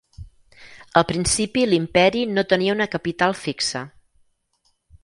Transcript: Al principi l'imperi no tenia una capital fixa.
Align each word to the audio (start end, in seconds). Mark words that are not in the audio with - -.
Al 1.01 1.05
principi 1.11 1.65
l'imperi 1.67 2.25
no 2.33 2.47
tenia 2.55 2.79
una 2.79 2.89
capital 2.99 3.39
fixa. 3.47 3.89